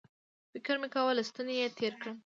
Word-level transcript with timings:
فکر 0.51 0.75
مې 0.81 0.87
کاوه 0.93 1.11
له 1.17 1.23
ستوني 1.29 1.53
یې 1.61 1.67
تېر 1.79 1.93
کړم 2.01 2.17